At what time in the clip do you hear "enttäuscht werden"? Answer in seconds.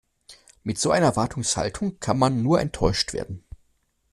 2.59-3.43